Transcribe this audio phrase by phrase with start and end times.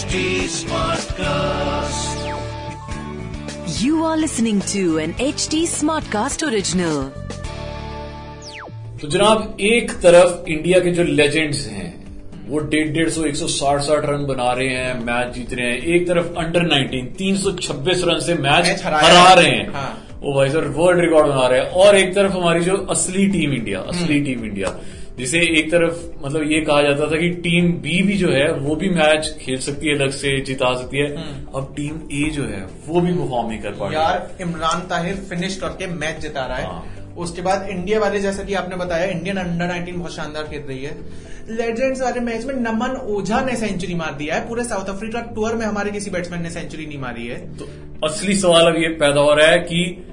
[0.00, 2.20] HT Smartcast.
[3.78, 7.00] You are listening to an HT Smartcast original.
[9.00, 11.90] तो जनाब एक तरफ़ इंडिया के जो लेजेंड्स हैं
[12.48, 15.66] वो डेढ़ डेढ़ सौ एक सौ साठ साठ रन बना रहे हैं मैच जीत रहे
[15.66, 19.50] हैं एक तरफ़ अंडर 19 तीन सौ छब्बीस रन से मैच मैच हराया हरा रहे
[19.50, 19.90] हैं हाँ।
[20.22, 23.52] वो भाई सर वर्ल्ड रिकॉर्ड बना रहे हैं और एक तरफ़ हमारी जो असली टीम
[23.52, 24.74] इंडिया हम्म। असली टीम इंडिया
[25.20, 28.76] जिसे एक तरफ़ मतलब ये कहा जाता था कि टीम बी भी जो है वो
[28.76, 31.06] भी मैच खेल सकती है अलग से जिता सकती है।
[31.54, 34.80] अब टीम ए जो है वो भी परफॉर्म नहीं कर पा रही। हम्म। यार इमरान
[34.80, 38.76] ताहिर फिनिश करके मैच जिता रहा है। हाँ। उसके बाद इंडिया वाले जैसा कि आपने
[38.76, 40.96] बताया इंडियन अंडर 19 बहुत शानदार खेल रही है।
[41.50, 45.54] लेजेंड्स वाले मैच में नमन ओझा ने सेंचुरी मार दिया है। पूरे साउथ अफ्रीका टूर
[45.54, 47.68] में हमारे किसी बैट्समैन ने सेंचुरी नहीं मारी है। तो
[48.06, 50.06] असली सवाल अब ये पैदा हो रहा है कि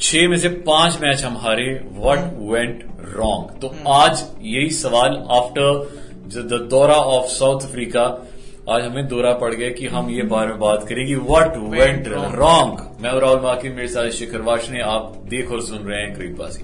[0.00, 1.64] छह में से पाँच मैच हम हारे
[1.96, 2.18] वट
[2.52, 2.84] वेंट
[3.16, 5.98] रॉन्ग तो आज यही सवाल आफ्टर
[6.36, 8.04] द दौरा ऑफ़ साउथ अफ्रीका
[8.70, 12.08] आज हमें दौरा पड़ गया कि हम ये बारे में बात करेंगे वट वेंट.
[12.34, 16.62] रॉन्ग मैं राहुल माकि मेरे साथ शिखर वाशने आप देख और सुन रहे हैं क्रिकबाजी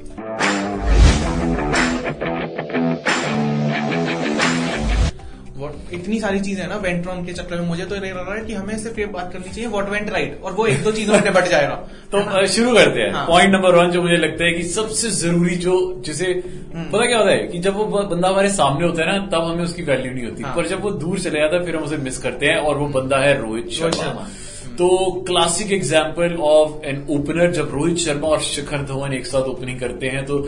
[5.64, 8.44] What- इतनी सारी चीज़ें हैं ना वेंट्रॉन के चक्कर में मुझे तो ये रहा है
[8.44, 11.14] कि हमें सिर्फ़ ये बात करनी चाहिए वॉट वेंट राइट और वो एक दो चीज़ों
[11.14, 11.74] में निपट जाएगा
[12.14, 15.74] तो शुरू करते हैं। पॉइंट नंबर वन जो मुझे लगता है कि सबसे ज़रूरी जो
[16.06, 19.26] जिसे हम्म। पता क्या होता है कि जब वो बंदा हमारे सामने होता है ना
[19.26, 21.76] तब हमें उसकी वैल्यू नहीं होती हाँ। पर जब वो दूर चले जाता है फिर
[21.76, 24.28] हम उसे मिस करते हैं और वो बंदा है रोहित शर्मा।
[24.77, 24.86] तो
[25.27, 30.08] classic example of an opener जब रोहित शर्मा और शिखर धवन एक साथ ओपनिंग करते
[30.08, 30.39] हैं तो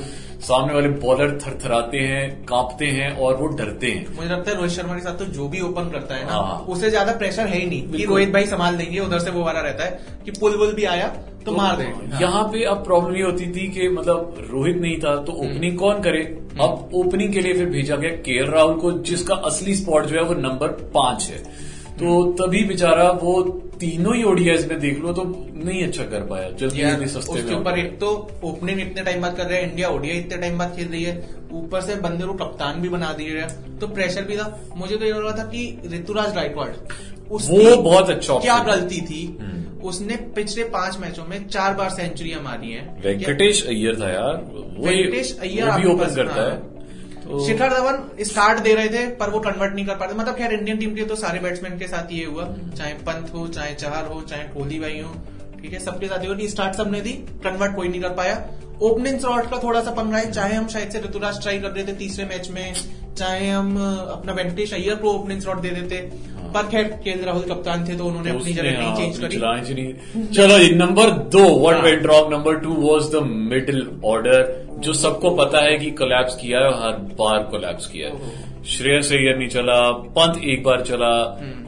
[0.40, 4.72] सामने वाले बॉलर थरथराते हैं कांपते हैं और वो डरते हैं मुझे लगता है रोहित
[4.72, 7.58] शर्मा के साथ तो जो भी ओपन करता है ना हाँ। उसे ज़्यादा प्रेशर है
[7.58, 10.56] ही नहीं कि रोहित भाई संभाल देंगे उधर से वो वाला रहता है कि पुल
[10.56, 13.68] वुल भी आया तो, तो मार देंगे हाँ। यहाँ पे अब प्रॉब्लम ये होती थी
[13.70, 16.22] कि मतलब रोहित नहीं था तो हम्म। ओपनिंग कौन करे
[16.60, 20.22] अब ओपनिंग के लिए फिर भेजा गया के राहुल को जिसका असली स्पॉट जो है
[20.24, 21.42] वो नंबर पाँच है
[21.98, 23.42] तो हम्म। तभी बेचारा वो
[23.80, 25.24] तीनों ही ओडीएस में देख लो तो
[25.64, 29.46] नहीं अच्छा कर पाया जल्दी सस्ते उसके ऊपर एक तो ओपनिंग इतने टाइम बाद कर
[29.46, 32.80] रहे हैं इंडिया ओडिया इतने टाइम बाद खेल रही है ऊपर से बंदे को कप्तान
[32.80, 35.80] भी बना दिए है। तो प्रेशर भी था। मुझे तो ये लग रहा था कि
[35.92, 36.38] ऋतुराज
[37.30, 39.38] उसकी वो बहुत अच्छा क्या गलती थी?
[39.84, 44.86] उसने पिछले पाँच मैचों में चार बार सेंचुरियाँ मारी है। वेंकटेश अय्यर था यार वो
[44.86, 46.75] वेंकटेश अय्यर भी ओपन करता हाँ।
[47.26, 50.36] है तो शिखर धवन स्टार्ट दे रहे थे, पर वो कन्वर्ट नहीं कर पाते मतलब
[50.36, 52.44] खैर इंडियन टीम के तो सारे बैट्समैन के साथ ये हुआ।
[52.76, 55.14] चाहे पंत हो, चाहे चहर हो, चाहे कोहली भाई हो,
[55.62, 57.12] ठीक है, सबके साथ ही स्टार्ट सबने दी
[57.44, 58.44] कन्वर्ट कोई नहीं कर पाया।
[58.82, 61.84] ओपनिंग स्लॉट का थोड़ा सा पंगा है, चाहे हम शायद से ऋतुराज ट्राई कर रहे
[61.84, 62.74] थे तीसरे मैच में,
[63.16, 63.76] चाहे हम
[64.10, 65.96] अपना वेंकटेश अय्यर को ओपनिंग स्लॉट दे देते।
[66.56, 69.64] पर खैर के राहुल कप्तान थे तो उन्होंने अपनी जगह नहीं हाँ, चेंज करी। चलाने
[69.64, 73.86] से नहीं चलो जी नंबर दो व्हाट हाँ। Went wrong number two was the middle
[74.04, 79.12] order जो सबको पता है कि कोलैप्स किया है हर बार कोलैप्स किया है। श्रेयस
[79.12, 79.76] अय्यर नहीं चला
[80.16, 81.10] पंत एक बार चला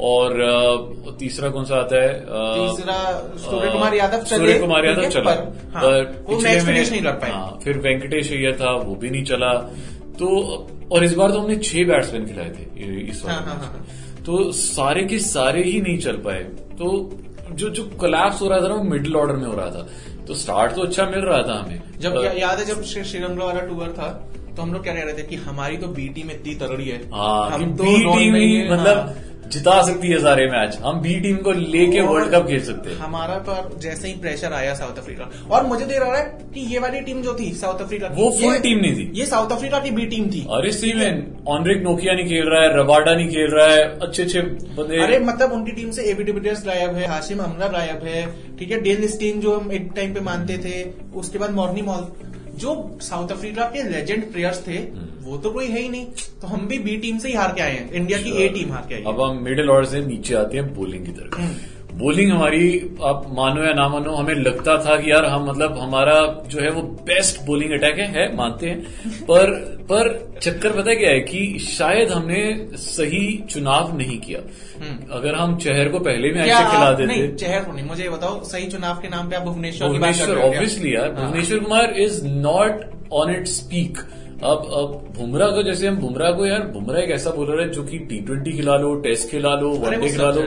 [0.08, 2.12] और तीसरा कौन सा आता है?
[2.20, 2.98] तीसरा
[3.36, 5.92] सूर्य कुमार यादव सूर्य कुमार यादव चला। पर, हाँ,
[6.28, 9.52] पिछले में- नहीं कर पाए। हाँ, फिर वेंकटेश अय्यर था वो भी नहीं चला।
[10.18, 10.28] तो
[10.92, 13.64] और इस बार तो हमने छह बैट्समैन खिलाए थे ये- इस हाँ, वाले हाँ, मैच
[13.64, 16.42] हाँ। तो सारे के सारे ही नहीं चल पाए।
[16.78, 16.88] तो
[17.52, 19.88] जो जो कोलैप्स हो रहा था ना वो मिडिल ऑर्डर में हो रहा था।
[20.26, 23.60] तो स्टार्ट तो अच्छा मिल रहा था हमें। जब या, याद है जब श्रीरंगा वाला
[23.60, 24.08] टूर था
[24.56, 27.00] तो हम लोग क्या कह रहे थे कि हमारी तो बीटी में इतनी तगड़ी है।
[27.14, 29.14] आ, हम तो बीटी में ही ही हैं, मतलब हाँ।
[29.48, 32.96] जिता सकती है सारे मैच। हम बी टीम को लेके वर्ल्ड कप खेल सकते हैं।
[32.98, 36.78] हमारा पर जैसे ही प्रेशर आया साउथ अफ्रीका और मुझे दे रहा है कि ये
[36.78, 39.90] वाली टीम जो थी साउथ अफ्रीका वो फुल टीम नहीं थी। ये साउथ अफ्रीका की
[39.90, 40.46] बी टीम थी।
[40.80, 44.40] टीम में ऑनरिक नोकिया नहीं खेल रहा है रबाडा नहीं खेल रहा है अच्छे अच्छे
[44.40, 48.26] बंदे अरे मतलब उनकी टीम से एबी डिविलियर्स गायब है हाशिम हमला गायब है
[48.58, 50.82] ठीक है डेल स्टीन जो हम एक टाइम पे मानते थे
[51.18, 52.06] उसके बाद मॉर्नी मॉल
[52.58, 54.78] जो साउथ अफ्रीका के लेजेंड प्लेयर्स थे
[55.22, 56.06] वो तो कोई है ही नहीं।
[56.40, 58.72] तो हम भी बी टीम से ही हार के आए हैं। इंडिया की ए टीम
[58.72, 61.40] हार के आई है। अब हम मिडिल ऑर्डर से नीचे आते हैं बोलिंग की तरफ़।
[61.40, 61.54] हम्म।
[61.98, 62.66] बॉलिंग हमारी
[63.04, 66.14] आप मानो या ना मानो हमें लगता था कि यार हम मतलब हमारा
[66.48, 69.50] जो है वो बेस्ट बॉलिंग अटैक है, है मानते हैं पर
[69.90, 70.10] पर
[70.42, 72.42] चक्कर पता क्या है कि शायद हमने
[72.78, 74.40] सही चुनाव नहीं किया
[75.12, 78.02] अगर हम चहर को पहले में हम्म। ऐसे खिला देते नहीं चेहर को नहीं मुझे
[78.02, 80.48] ये बताओ सही चुनाव के नाम पे आप भुवनेश्वर की बात कर भुवनेश्वर हो?
[80.48, 82.84] ऑब्वियसली यार हाँ। Bhuvneshwar Kumar is not
[83.14, 83.98] on it speak
[84.38, 87.82] अब अब बुमराह को जैसे हम बुमराह को यार बुमराह एक ऐसा बॉलर है जो
[87.84, 90.42] कि टी ट्वेंटी खिला लो टेस्ट खिला लो वनडे खिला लो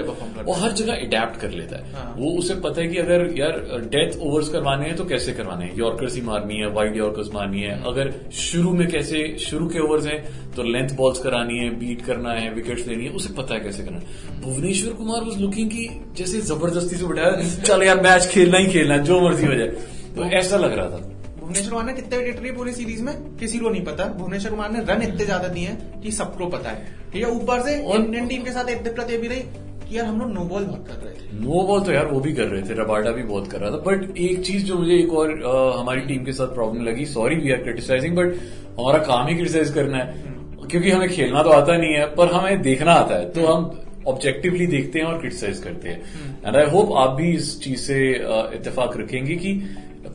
[0.45, 3.59] वो हर जगह अडेप्ट कर लेता है। हाँ। वो उसे पता है कि अगर यार
[3.91, 5.77] डेथ ओवर्स करवाने हैं तो कैसे करवाने हैं?
[5.77, 10.05] यॉर्कर्स ही मारनी है वाइड यॉर्कर्स मारनी है। अगर शुरू में कैसे शुरू के ओवर्स
[10.05, 10.23] हैं
[10.55, 13.83] तो लेंथ बॉल्स करानी है बीट करना है विकेट्स लेनी है उसे पता है कैसे
[13.83, 18.57] करना है। भुवनेश्वर कुमार वॉज़ लुकिंग की जैसे ज़बरदस्ती से उठाया चल यार मैच खेलना
[18.57, 19.67] ही खेलना जो मर्ज़ी हो जाए।
[20.15, 21.10] तो ऐसा लग रहा था।
[21.51, 23.13] भुवनेश्वर कुमार ने कितने विकेट लिए पूरी सीरीज़ में?
[23.37, 26.69] किसी को नहीं पता। भुवनेश्वर कुमार ने रन इतने ज़्यादा दिए हैं कि सबको पता
[26.69, 29.39] है। ठीक है ऊपर से इंडियन टीम के साथ एक दिक्कत ये भी रही
[29.81, 32.19] कि यार हम लोग नो बॉल बहुत कर रहे थे। नो बॉल तो यार वो
[32.19, 34.95] भी कर रहे थे रबाडा भी बहुत कर रहा था। बट एक चीज़ जो मुझे
[34.95, 35.35] एक और
[35.79, 38.35] हमारी टीम के साथ प्रॉब्लम लगी sorry we are criticising but
[38.79, 40.29] हमारा काम ही क्रिटिसाइज करना है।
[40.63, 43.71] क्योंकि हमें खेलना तो आता नहीं है पर हमें देखना आता है। तो हम
[44.07, 46.01] ऑब्जेक्टिवली देखते हैं और क्रिटिसाइज करते हैं।
[46.45, 48.09] एंड आई होप आप भी इस चीज़ से
[48.55, 49.51] इतफाक रखेंगे कि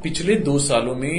[0.02, 1.14] पिछले दो सालों में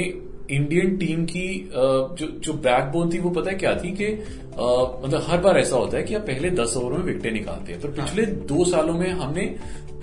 [0.50, 4.06] इंडियन टीम की जो जो बैकबोन थी वो पता है क्या थी कि
[4.52, 7.80] मतलब हर बार ऐसा होता है कि आप पहले दस ओवर में विकेटें निकालते हैं।
[7.80, 9.46] पर पिछले दो सालों में हमने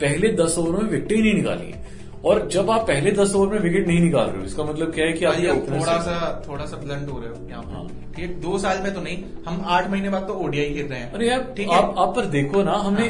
[0.02, 1.84] पहले दस ओवर में विकेटें ही नहीं निकाली हैं।
[2.26, 5.06] और जब आप पहले दस ओवर में विकेट नहीं निकाल रहे हो इसका मतलब क्या
[5.06, 8.40] है कि आप थोड़ा सा थोड़ा सा ब्लंट हो रहे हो यहाँ हाँ। ठीक है
[8.42, 9.18] दो साल में तो नहीं
[9.48, 11.76] हम आठ महीने बाद तो ओडियाई खेल रहे हैं। अरे यार ठीक है?
[11.76, 13.08] आप आप पर देखो ना हमने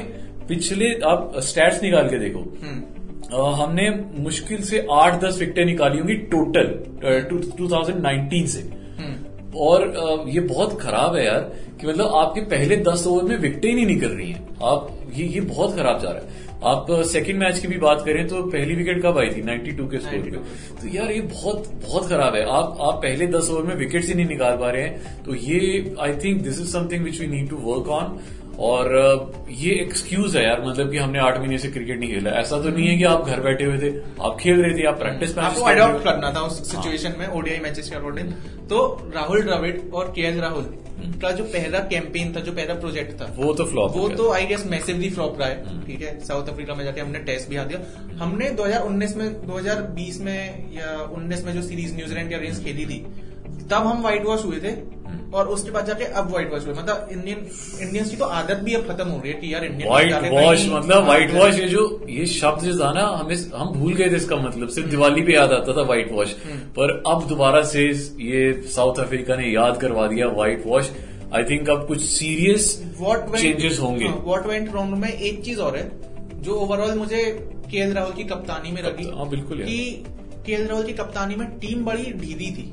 [0.48, 2.82] पिछले आप स्टैट्स निकाल के देखो। हम्म,
[3.32, 3.90] हमने
[4.20, 6.68] मुश्किल से आठ दस विकेटें निकाली होंगी टोटल
[7.58, 8.62] टू थाउज़ेंड नाइनटीन से।
[9.00, 11.40] हम्म। और ये बहुत खराब है यार
[11.82, 15.26] कि मतलब आपके पहले दस ओवर में विकेटें ही नहीं निकल रही हैं। आप ये
[15.26, 18.76] ये बहुत खराब जा रहा है। आप सेकंड मैच की भी बात करें तो पहली
[18.76, 19.42] विकेट कब आई थी?
[19.42, 20.38] 92 के स्कोर पे।
[20.82, 24.14] तो यार ये बहुत बहुत खराब है। आप आप पहले दस ओवर में विकेट ही
[24.14, 27.50] नहीं निकाल पा रहे हैं। तो ये I think this is something which we need
[27.50, 28.18] to work on
[28.60, 28.88] और
[29.50, 32.70] ये एक्सक्यूज है यार मतलब कि हमने आठ महीने से क्रिकेट नहीं खेला। ऐसा तो
[32.70, 33.90] नहीं है कि आप घर बैठे हुए थे
[34.22, 37.60] आप खेल रहे थे आप प्रैक्टिस मैच आपको अडॉप्ट करना था उस सिचुएशन में ओडीआई
[37.60, 38.32] मैचेस के अकॉर्डिंग
[38.70, 40.74] तो राहुल द्रविड़ और के राहुल
[41.22, 44.46] का जो पहला कैंपेन था जो पहला प्रोजेक्ट था वो तो फ्लॉप वो तो आई
[44.46, 46.20] गेस मैसिवली फ्लॉप रहा है ठीक है?
[46.26, 47.80] साउथ अफ्रीका में जाके हमने टेस्ट भी हार दिया।
[48.24, 53.06] हमने 2019 में 2020 में या 19 में जो सीरीज़ न्यूजीलैंड के अगेंस्ट खेली थी
[53.72, 54.74] तब हम व्हाइट वॉश हुए थे
[55.34, 57.38] और उसके बाद जाके अब व्हाइट वॉश हुए। मतलब इंडियन
[57.82, 60.66] इंडियंस की तो आदत भी अब खत्म हो रही है कि यार इंडियन व्हाइट वॉश
[60.70, 64.16] मतलब व्हाइट वॉश ये जो ये शब्द जो था ना हमें हम भूल गए थे
[64.16, 66.32] इसका मतलब। सिर्फ़ दिवाली पे याद आता था व्हाइट वॉश
[66.78, 67.88] पर अब दोबारा से
[68.24, 70.92] ये साउथ अफ्रीका ने याद करवा दिया व्हाइट वॉश
[71.34, 75.78] आई थिंक अब कुछ सीरियस वॉट चेंजेस होंगे। वॉट वेंट राउंड में एक चीज़ और
[75.78, 75.90] है
[76.42, 77.24] जो ओवरऑल मुझे
[77.72, 80.04] के राहुल की कप्तानी में रखी हाँ, बिल्कुल। कि
[80.46, 82.72] के राहुल की कप्तानी में टीम बड़ी ढीली थी।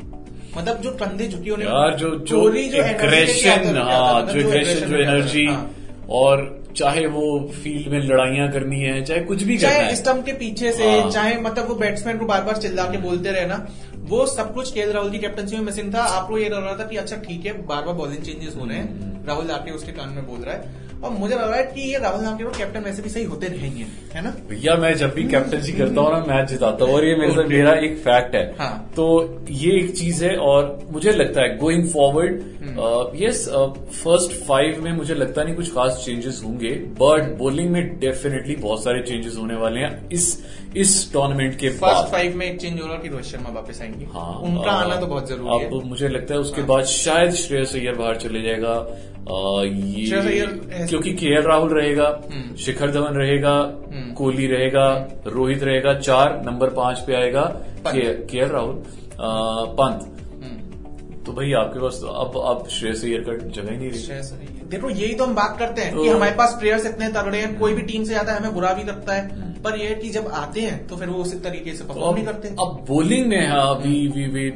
[0.57, 5.05] मतलब जो कंधे झुकी होने यार जो जो एग्रेशन हाँ मतलब जो एग्रेशन जो आता
[5.07, 5.71] था, एनर्जी हाँ।
[6.11, 6.45] और
[6.77, 7.25] चाहे वो
[7.63, 11.37] फ़ील्ड में लड़ाइयाँ करनी है चाहे कुछ भी चाहे स्टम्प के पीछे से हाँ। चाहे
[11.41, 13.67] मतलब वो बैट्समैन को बार बार चिल्ला के बोलते रहे ना
[14.13, 16.87] वो सब कुछ के राहुल की कैप्टनसी में मिसिंग था। आपको ये लग रहा था
[16.87, 19.93] कि अच्छा ठीक है बार बार बॉलिंग चेंजेस हो रहे हम्म, हैं राहुल आके उसके
[19.93, 22.45] कान में बोल रहा है। और मुझे लग रहा है कि ये राहुल नाम के
[22.59, 24.31] कैप्टन वैसे भी सही होते रहेंगे है ना?
[24.49, 27.49] भैया मैं जब भी कैप्टनसी करता हूँ ना मैच जिताता हूँ और ये मेरे साथ
[27.49, 29.07] मेरा एक फैक्ट है। हाँ। तो
[29.51, 33.25] ये एक चीज़ है और मुझे लगता है going forward hmm.
[33.25, 36.71] Yes first five में मुझे लगता नहीं कुछ खास चेंजेस होंगे
[37.01, 40.33] बट बॉलिंग में डेफिनेटली बहुत सारे चेंजेस होने वाले हैं। इस
[40.77, 44.07] इस टूर्नामेंट के फ़र्स्ट फाइव में एक चेंज हो रहा कि रोहित शर्मा वापस आएँगे
[44.13, 47.33] हाँ उनका आना तो बहुत ज़रूरी अब है मुझे लगता है उसके हाँ। बाद शायद
[47.41, 48.75] श्रेयस अय्यर बाहर चले जाएगा
[49.23, 53.53] अ, ये क्योंकि के राहुल रहेगा हम्म। शिखर धवन रहेगा
[53.93, 54.87] हम्म। कोहली रहेगा
[55.27, 57.45] रोहित रहेगा चार नंबर पाँच पे आएगा।
[57.87, 58.83] के राहुल
[59.21, 60.03] पंत
[60.43, 64.01] हम्म। तो भाई आपके पास तो अब अब श्रेयस अय्यर का जगह ही नहीं रही
[64.01, 67.09] श्रेयस अय्यर। देखो यही तो हम बात करते हैं कि तो- हमारे पास प्लेयर्स इतने
[67.13, 69.89] तगड़े हैं कोई भी टीम से आता है हमें बुरा भी लगता है। पर ये
[69.89, 72.49] है कि जब आते हैं तो फिर वो उसी तरीके से तो परफॉर्म नहीं करते
[72.61, 74.51] अब बॉलिंग में है we we we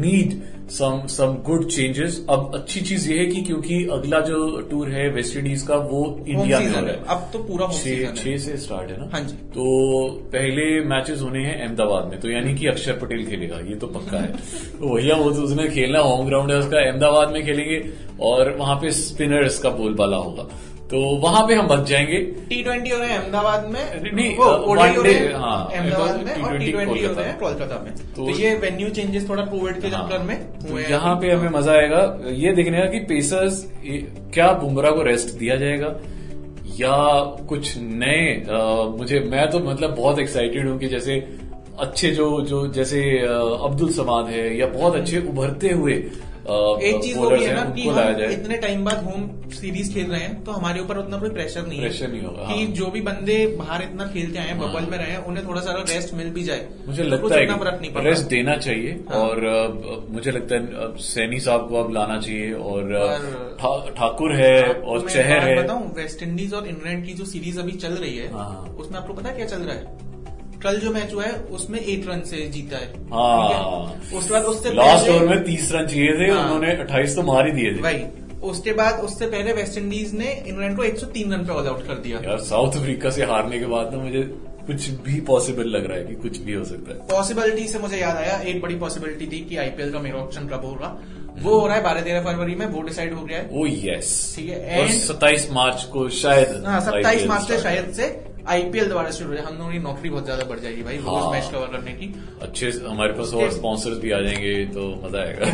[0.00, 0.32] need
[0.70, 4.38] some some good changes अब अच्छी चीज़ ये है कि क्योंकि अगला जो
[4.70, 8.36] टूर है वेस्ट इंडीज का वो इंडिया में हो रहा अब तो पूरा छह छह
[8.36, 9.08] से स्टार्ट है ना?
[9.12, 13.60] हाँ जी। तो पहले मैचेस होने हैं अहमदाबाद में तो यानी कि अक्षर पटेल खेलेगा
[13.68, 14.32] ये तो पक्का है।
[14.80, 17.80] तो भैया वो तो उसने खेलना होम ग्राउंड है उसका अहमदाबाद में खेलेंगे
[18.28, 20.42] और वहाँ पे स्पिनर्स का बोलबाला होगा।
[20.90, 24.44] तो वहाँ पे हम बच जाएँगे। टी ट्वेंटी हो रहे हैं अहमदाबाद में नहीं, वो
[24.44, 28.54] uh, हो अहमदाबाद में और टी ट्वेंटी हो रहे हैं कोलकाता में। तो, तो- ये
[28.54, 32.52] वेन्यू चेंजेस थोड़ा कोविड के हाँ। चक्कर में हुए यहाँ पे हमें मज़ा आएगा। ये
[32.52, 33.72] देखने का कि पेसर्स
[34.34, 35.96] क्या बुमराह को रेस्ट दिया जाएगा
[36.80, 38.46] या कुछ नए
[38.98, 41.28] मुझे मैं तो मतलब बहुत एक्साइटेड हूँ कि जैसे
[41.78, 43.18] अच्छे जो जो जैसे
[43.62, 46.04] अब्दुल समाद है या बहुत अच्छे उभरते हुए
[46.48, 50.10] एक चीज़ वो bowlers भी है ना कि हम इतने टाइम बाद होम सीरीज़ खेल
[50.10, 52.72] रहे हैं तो हमारे ऊपर उतना कोई प्रेशर नहीं है Pressure नहीं होगा, कि हाँ।
[52.74, 56.14] जो भी बंदे बाहर इतना खेलते आए हैं बबल में रहे उन्हें थोड़ा सा रेस्ट
[56.14, 60.92] मिल भी जाए मुझे तो लगता है रेस्ट देना चाहिए हाँ। और मुझे लगता है
[61.04, 63.54] सैनी साहब को अब लाना चाहिए और
[63.98, 67.92] ठाकुर है और चहर है बताऊँ वेस्ट इंडीज और इंग्लैंड की जो सीरीज़ अभी चल
[67.94, 70.07] रही है हाँ। उसमें आपको पता क्या चल रहा है
[70.62, 74.72] कल जो मैच हुआ है उसमें एट रन से जीता है। हाँ। उसके बाद उससे
[74.74, 77.82] लास्ट ओवर में तीस रन चाहिए थे हाँ। उन्होंने अट्ठाईस तो मार ही दिए थे।
[77.82, 78.04] भाई
[78.42, 81.94] उसके बाद उससे पहले वेस्ट इंडीज ने इंग्लैंड को 103 रन पे ऑल आउट कर
[81.98, 84.22] दिया। यार साउथ अफ्रीका से हारने के बाद ना मुझे
[84.66, 87.96] कुछ भी पॉसिबल लग रहा है कि कुछ भी हो सकता है। पॉसिबिलिटी से मुझे
[87.96, 90.88] याद आया एक बड़ी पॉसिबिलिटी थी कि आईपीएल का मेरा ऑप्शन कब होगा।
[91.42, 94.32] वो हो रहा है बारह तेरह फरवरी में वो डिसाइड हो गया है। ओ यस
[94.36, 99.10] ठीक है, एंड सत्ताईस मार्च को शायद हाँ सत्ताईस मार्च से शायद से आईपीएल द्वारा
[99.10, 101.48] शुरू हो जाए। हम लोगों की नौकरी बहुत ज़्यादा बढ़ जाएगी भाई रोज हाँ। मैच
[101.52, 105.44] कवर करने की। अच्छे हमारे पास और स्पॉन्सर्स भी आ जाएँगे तो मज़ा आएगा।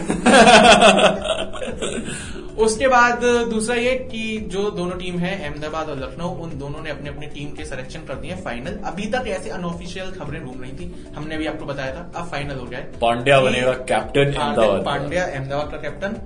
[2.59, 6.91] उसके बाद दूसरा ये कि जो दोनों टीम है अहमदाबाद और लखनऊ उन दोनों ने
[6.91, 10.73] अपने अपने टीम के सिलेक्शन कर दिए फाइनल अभी तक ऐसे अनऑफिशियल खबरें घूम रही
[10.73, 14.33] थी। हमने भी आपको बताया था। अब फाइनल हो गया है। पांड्या बनेगा कैप्टन
[14.85, 16.17] पांड्या अहमदाबाद। का कैप्टन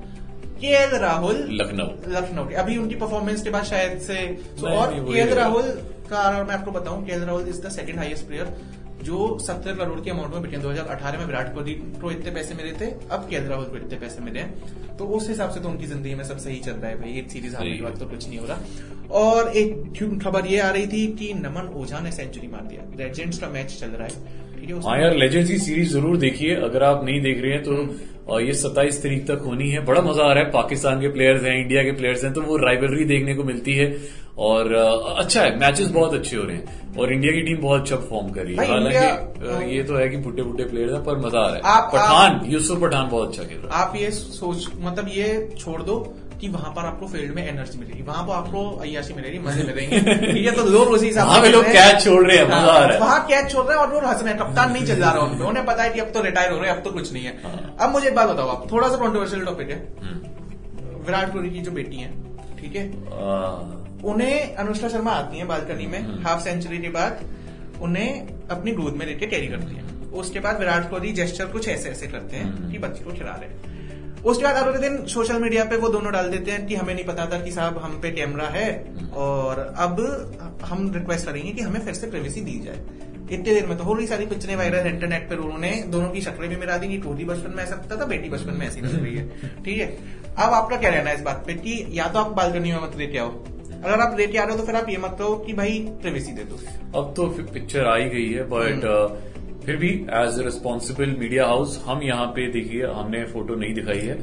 [0.61, 4.26] के एल राहुल लखनऊ। लखनऊ के। अभी उनकी परफॉर्मेंस के बाद शायद से
[4.66, 5.70] और के एल राहुल
[6.11, 8.56] का मैं आपको बताऊँ K L Rahul is the second highest player
[9.02, 12.73] जो सत्तर करोड़ के अमाउंट में बिके 2018 में विराट कोहली को इतने पैसे मिले
[12.81, 15.87] थे अब के राहुल को इतने पैसे मिले हैं। तो उस हिसाब से तो उनकी
[15.87, 18.28] ज़िंदगी में सब सही चल रहा है भाई एक सीरीज़ हारने के बाद तो कुछ
[18.28, 18.59] नहीं हो रहा।
[19.21, 23.38] और एक खबर ये आ रही थी कि नमन ओझा ने सेंचुरी मार दिया। लेजेंड्स
[23.38, 27.21] का मैच चल रहा है। है यार लेजेंड्स की सीरीज़ ज़रूर देखिए। अगर आप नहीं
[27.23, 30.45] देख रहे हैं तो और ये सत्ताईस तारीख तक होनी है। बड़ा मज़ा आ रहा
[30.45, 33.75] है। पाकिस्तान के प्लेयर्स हैं इंडिया के प्लेयर्स हैं तो वो राइवलरी देखने को मिलती
[33.75, 33.87] है।
[34.38, 34.73] और
[35.18, 38.30] अच्छा है मैचेस बहुत अच्छे हो रहे हैं। और इंडिया की टीम बहुत अच्छा परफॉर्म
[38.30, 41.49] कर रही है। हालाँकि ये तो है कि बुढ़े बुढ़े प्लेयर्स हैं पर मज़ा आ
[41.49, 45.28] रहा है। पठान यूसुफ पठान बहुत अच्छा खेल रहा है। आप ये सोच मतलब ये
[45.59, 45.99] छोड़ दो
[46.40, 49.99] कि वहाँ पर आपको फ़ील्ड में एनर्जी मिलेगी। वहाँ पर आपको अयाशी मिलेगी मज़े मिलेंगे।
[50.33, 52.92] ठीक है तो लोग उसी हिसाब खेल लोग कैच छोड़ रहे हैं मज़ा आ रहा
[52.95, 55.11] है। वहाँ कैच छोड़ रहे हैं और वो हंस रहे हैं। कप्तान नहीं चल जा
[55.11, 57.12] रहा उनको। उन्हें पता है कि अब तो रिटायर हो रहे हैं अब तो कुछ
[57.12, 61.04] नहीं है। हाँ। अब मुझे एक बात बताओ आप थोड़ा सा कॉन्ट्रोवर्शियल टॉपिक है। हम्म।
[61.07, 62.12] विराट कोहली की जो बेटी है
[62.61, 62.88] ठीक है?
[62.88, 67.25] अ, उन्हें अनुष्का शर्मा आती है बालकनी में हम्म। हाफ़ सेंचुरी के बाद
[67.83, 71.88] उन्हें अपनी गोद में लेके कैरी करती है। उसके बाद विराट कोहली जेस्टर कुछ ऐसे
[71.88, 73.76] ऐसे करते हैं हम्म। कि बच्ची को खिला रहे
[74.25, 77.05] उसके बाद अगले दिन सोशल मीडिया पे वो दोनों डाल देते हैं कि हमें नहीं
[77.05, 80.00] पता था कि साहब हम पे कैमरा है और अब
[80.64, 82.81] हम रिक्वेस्ट करेंगे कि हमें फिर से प्राइवेसी दी जाए।
[83.33, 86.49] इतने देर में तो हो रही सारी पिक्चरें वायरल इंटरनेट पर उन्होंने दोनों की शक्लें
[86.50, 89.02] भी मिला दी कि कोहली बचपन में ऐसा लगता था बेटी बचपन में ऐसी लग
[89.02, 89.28] रही है।
[89.64, 89.87] ठीक है?
[90.38, 92.97] अब आपका क्या रहना है इस बात पे कि या तो आप बालकनी में मत
[92.97, 93.28] लेके आओ
[93.85, 96.32] अगर आप लेके आ रहे हो तो फिर आप ये मत कहो कि भाई प्रिवेसी
[96.32, 96.58] दे दो।
[96.99, 98.85] अब तो पिक्चर आई गई है बट
[99.68, 103.98] फिर भी as a responsible media house हम यहाँ पे देखिए हमने फ़ोटो नहीं दिखाई
[104.00, 104.14] है।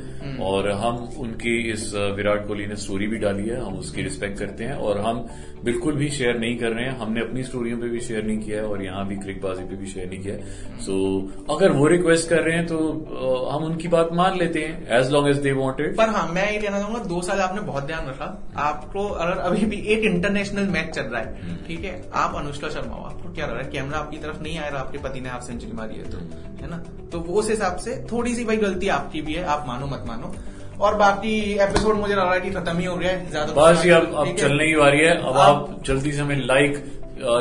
[0.41, 1.83] और हम उनकी इस
[2.15, 5.19] विराट कोहली ने स्टोरी भी डाली है हम उसकी रिस्पेक्ट करते हैं। और हम
[5.63, 8.61] बिल्कुल भी शेयर नहीं कर रहे हैं। हमने अपनी स्टोरियों पे भी शेयर नहीं किया
[8.61, 10.97] है और यहाँ भी क्रिकबाजी पे भी शेयर नहीं किया है। सो
[11.55, 12.79] अगर वो रिक्वेस्ट कर रहे हैं तो
[13.51, 16.59] हम उनकी बात मान लेते हैं as long as they wanted पर हाँ मैं ये
[16.59, 18.33] कहना चाहूँगा दो साल आपने बहुत ध्यान रखा।
[18.63, 22.01] आपको अगर अभी भी एक इंटरनेशनल मैच चल रहा है ठीक है?
[22.15, 23.05] आप अनुष्का शर्मा हो
[23.35, 23.69] क्या रहा है?
[23.71, 26.17] कैमरा आपकी तरफ़ नहीं आ रहा आपके पति ने आप सेंचुरी मारी है तो
[26.61, 26.77] है ना?
[27.11, 30.03] तो वो उस हिसाब से थोड़ी सी भाई गलती आपकी भी है आप मानो मत
[30.07, 30.35] मानो।
[30.81, 33.85] और बाकी एपिसोड मुझे लग रहा है कि खत्म ही हो गया है ज़्यादा बस
[33.85, 36.83] ये अब अब चलने की बारी है। अब अब- आप जल्दी से हमें लाइक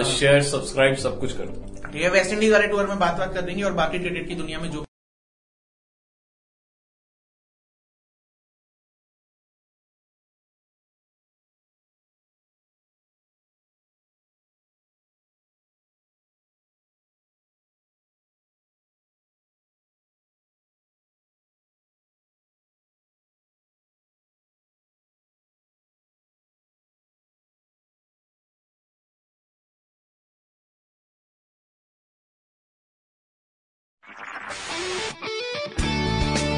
[0.07, 3.35] शेयर सब्सक्राइब सब कुछ कर दो। ठीक है वेस्ट इंडीज वाले टूर में बात बात
[3.35, 4.85] कर देंगे और बाकी क्रिकेट की दुनिया में जो